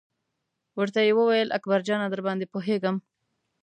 ورته 0.79 0.99
یې 1.07 1.11
وویل: 1.17 1.49
اکبر 1.57 1.79
جانه 1.87 2.07
درباندې 2.13 2.45
پوهېږم. 2.53 2.95